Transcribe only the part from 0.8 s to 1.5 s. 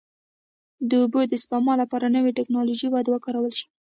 د اوبو د